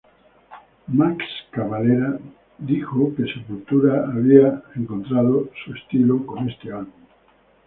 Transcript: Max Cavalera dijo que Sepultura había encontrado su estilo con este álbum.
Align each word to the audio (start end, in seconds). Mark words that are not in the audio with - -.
Max 0.95 1.23
Cavalera 1.51 2.17
dijo 2.57 3.13
que 3.15 3.31
Sepultura 3.31 4.05
había 4.11 4.63
encontrado 4.73 5.51
su 5.63 5.75
estilo 5.75 6.25
con 6.25 6.49
este 6.49 6.71
álbum. 6.71 7.05